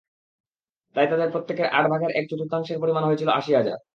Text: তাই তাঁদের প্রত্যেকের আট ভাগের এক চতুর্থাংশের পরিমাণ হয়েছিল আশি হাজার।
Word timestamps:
তাই 0.95 1.07
তাঁদের 1.09 1.29
প্রত্যেকের 1.33 1.67
আট 1.71 1.85
ভাগের 1.91 2.11
এক 2.11 2.25
চতুর্থাংশের 2.31 2.81
পরিমাণ 2.81 3.03
হয়েছিল 3.05 3.29
আশি 3.31 3.51
হাজার। 3.55 3.77